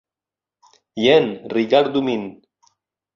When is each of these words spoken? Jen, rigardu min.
Jen, 1.03 1.27
rigardu 1.53 2.01
min. 2.07 2.25